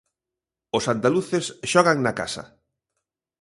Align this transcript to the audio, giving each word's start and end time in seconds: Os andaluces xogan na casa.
Os 0.77 0.85
andaluces 0.93 1.45
xogan 1.71 1.97
na 2.01 2.13
casa. 2.19 2.43